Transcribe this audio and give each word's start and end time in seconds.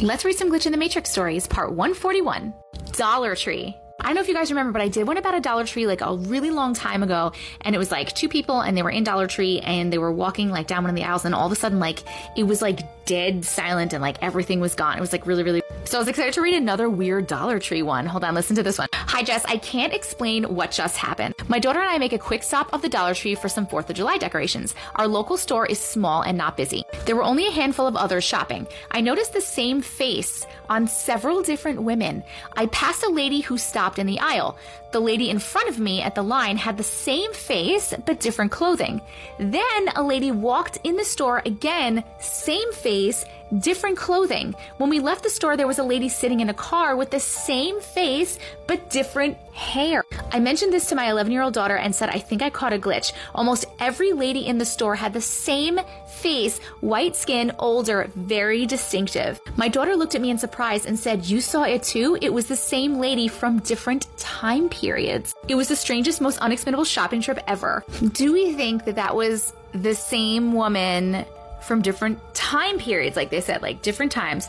Let's 0.00 0.24
read 0.24 0.36
some 0.36 0.48
Glitch 0.48 0.64
in 0.64 0.70
the 0.70 0.78
Matrix 0.78 1.10
stories, 1.10 1.48
part 1.48 1.72
141 1.72 2.54
Dollar 2.92 3.34
Tree. 3.34 3.76
I 3.98 4.04
don't 4.06 4.14
know 4.14 4.20
if 4.20 4.28
you 4.28 4.34
guys 4.34 4.48
remember, 4.48 4.70
but 4.70 4.80
I 4.80 4.86
did 4.86 5.08
one 5.08 5.16
about 5.16 5.34
a 5.34 5.40
Dollar 5.40 5.64
Tree 5.66 5.88
like 5.88 6.02
a 6.02 6.14
really 6.14 6.50
long 6.50 6.72
time 6.72 7.02
ago. 7.02 7.32
And 7.62 7.74
it 7.74 7.78
was 7.78 7.90
like 7.90 8.14
two 8.14 8.28
people 8.28 8.60
and 8.60 8.76
they 8.76 8.84
were 8.84 8.90
in 8.90 9.02
Dollar 9.02 9.26
Tree 9.26 9.58
and 9.58 9.92
they 9.92 9.98
were 9.98 10.12
walking 10.12 10.50
like 10.50 10.68
down 10.68 10.84
one 10.84 10.90
of 10.90 10.94
the 10.94 11.02
aisles 11.02 11.24
and 11.24 11.34
all 11.34 11.46
of 11.46 11.52
a 11.52 11.56
sudden 11.56 11.80
like 11.80 12.04
it 12.36 12.44
was 12.44 12.62
like 12.62 13.06
dead 13.06 13.44
silent 13.44 13.92
and 13.92 14.00
like 14.00 14.22
everything 14.22 14.60
was 14.60 14.76
gone. 14.76 14.96
It 14.96 15.00
was 15.00 15.10
like 15.10 15.26
really, 15.26 15.42
really. 15.42 15.62
So 15.88 15.96
I 15.96 16.00
was 16.00 16.08
excited 16.08 16.34
to 16.34 16.42
read 16.42 16.54
another 16.54 16.90
weird 16.90 17.26
Dollar 17.26 17.58
Tree 17.58 17.80
one. 17.80 18.04
Hold 18.04 18.22
on, 18.22 18.34
listen 18.34 18.54
to 18.56 18.62
this 18.62 18.76
one. 18.76 18.88
Hi, 18.92 19.22
Jess. 19.22 19.42
I 19.46 19.56
can't 19.56 19.94
explain 19.94 20.44
what 20.44 20.70
just 20.70 20.98
happened. 20.98 21.34
My 21.48 21.58
daughter 21.58 21.80
and 21.80 21.88
I 21.88 21.96
make 21.96 22.12
a 22.12 22.18
quick 22.18 22.42
stop 22.42 22.70
of 22.74 22.82
the 22.82 22.90
Dollar 22.90 23.14
Tree 23.14 23.34
for 23.34 23.48
some 23.48 23.66
4th 23.66 23.88
of 23.88 23.96
July 23.96 24.18
decorations. 24.18 24.74
Our 24.96 25.08
local 25.08 25.38
store 25.38 25.64
is 25.64 25.78
small 25.78 26.20
and 26.20 26.36
not 26.36 26.58
busy. 26.58 26.84
There 27.06 27.16
were 27.16 27.22
only 27.22 27.46
a 27.46 27.52
handful 27.52 27.86
of 27.86 27.96
others 27.96 28.22
shopping. 28.22 28.66
I 28.90 29.00
noticed 29.00 29.32
the 29.32 29.40
same 29.40 29.80
face 29.80 30.46
on 30.68 30.88
several 30.88 31.42
different 31.42 31.82
women. 31.82 32.22
I 32.54 32.66
passed 32.66 33.02
a 33.02 33.08
lady 33.08 33.40
who 33.40 33.56
stopped 33.56 33.98
in 33.98 34.06
the 34.06 34.20
aisle. 34.20 34.58
The 34.92 35.00
lady 35.00 35.30
in 35.30 35.38
front 35.38 35.70
of 35.70 35.78
me 35.78 36.02
at 36.02 36.14
the 36.14 36.22
line 36.22 36.58
had 36.58 36.76
the 36.76 36.84
same 36.84 37.32
face 37.32 37.94
but 38.04 38.20
different 38.20 38.52
clothing. 38.52 39.00
Then 39.38 39.88
a 39.96 40.02
lady 40.02 40.32
walked 40.32 40.80
in 40.84 40.96
the 40.96 41.04
store 41.04 41.40
again, 41.46 42.04
same 42.20 42.72
face, 42.74 43.24
different 43.58 43.96
clothing. 43.96 44.54
When 44.76 44.90
we 44.90 45.00
left 45.00 45.22
the 45.22 45.30
store, 45.30 45.56
there 45.56 45.66
was 45.66 45.78
a 45.78 45.84
lady 45.84 46.08
sitting 46.08 46.40
in 46.40 46.50
a 46.50 46.54
car 46.54 46.96
with 46.96 47.10
the 47.10 47.20
same 47.20 47.80
face 47.80 48.38
but 48.66 48.90
different 48.90 49.36
hair. 49.52 50.04
I 50.30 50.38
mentioned 50.38 50.72
this 50.72 50.88
to 50.90 50.94
my 50.94 51.10
11 51.10 51.32
year 51.32 51.42
old 51.42 51.54
daughter 51.54 51.76
and 51.76 51.94
said, 51.94 52.10
I 52.10 52.18
think 52.18 52.42
I 52.42 52.50
caught 52.50 52.72
a 52.72 52.78
glitch. 52.78 53.12
Almost 53.34 53.66
every 53.80 54.12
lady 54.12 54.46
in 54.46 54.58
the 54.58 54.64
store 54.64 54.94
had 54.94 55.12
the 55.12 55.20
same 55.20 55.80
face, 56.06 56.58
white 56.80 57.16
skin, 57.16 57.52
older, 57.58 58.10
very 58.14 58.66
distinctive. 58.66 59.40
My 59.56 59.68
daughter 59.68 59.96
looked 59.96 60.14
at 60.14 60.20
me 60.20 60.30
in 60.30 60.38
surprise 60.38 60.86
and 60.86 60.98
said, 60.98 61.24
You 61.24 61.40
saw 61.40 61.62
it 61.64 61.82
too? 61.82 62.18
It 62.20 62.32
was 62.32 62.46
the 62.46 62.56
same 62.56 62.98
lady 62.98 63.28
from 63.28 63.60
different 63.60 64.06
time 64.18 64.68
periods. 64.68 65.34
It 65.48 65.54
was 65.54 65.68
the 65.68 65.76
strangest, 65.76 66.20
most 66.20 66.38
unexplainable 66.38 66.84
shopping 66.84 67.20
trip 67.20 67.38
ever. 67.46 67.84
Do 68.12 68.32
we 68.32 68.52
think 68.52 68.84
that 68.84 68.96
that 68.96 69.14
was 69.16 69.52
the 69.72 69.94
same 69.94 70.52
woman 70.52 71.24
from 71.60 71.82
different 71.82 72.18
time 72.34 72.78
periods, 72.78 73.16
like 73.16 73.30
they 73.30 73.40
said, 73.40 73.62
like 73.62 73.82
different 73.82 74.12
times? 74.12 74.46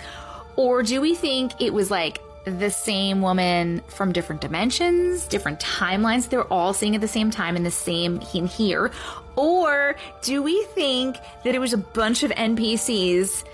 Or 0.55 0.83
do 0.83 0.99
we 0.99 1.15
think 1.15 1.61
it 1.61 1.73
was 1.73 1.89
like 1.89 2.21
the 2.45 2.69
same 2.69 3.21
woman 3.21 3.81
from 3.87 4.11
different 4.11 4.41
dimensions, 4.41 5.27
different 5.27 5.59
timelines? 5.59 6.29
They're 6.29 6.51
all 6.51 6.73
seeing 6.73 6.95
at 6.95 7.01
the 7.01 7.07
same 7.07 7.31
time 7.31 7.55
in 7.55 7.63
the 7.63 7.71
same 7.71 8.21
in 8.33 8.45
here. 8.47 8.91
Or 9.35 9.95
do 10.21 10.43
we 10.43 10.63
think 10.75 11.17
that 11.45 11.55
it 11.55 11.59
was 11.59 11.73
a 11.73 11.77
bunch 11.77 12.23
of 12.23 12.31
NPCs 12.31 13.45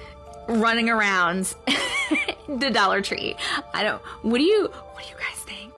running 0.48 0.90
around 0.90 1.54
the 2.48 2.72
Dollar 2.72 3.02
Tree? 3.02 3.36
I 3.74 3.84
don't. 3.84 4.02
What 4.24 4.40
do 4.40 4.44
you? 4.44 4.68
What 4.94 5.04
do 5.04 5.10
you 5.10 5.16
guys 5.16 5.44
think? 5.44 5.74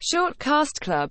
Short 0.00 0.38
Cast 0.38 0.80
Club 0.80 1.06